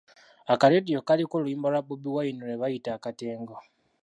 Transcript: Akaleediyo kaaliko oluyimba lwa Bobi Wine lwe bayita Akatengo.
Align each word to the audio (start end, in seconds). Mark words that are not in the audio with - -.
Akaleediyo 0.53 0.99
kaaliko 1.07 1.33
oluyimba 1.37 1.67
lwa 1.71 1.81
Bobi 1.87 2.09
Wine 2.15 2.41
lwe 2.45 2.59
bayita 2.61 2.89
Akatengo. 2.97 3.55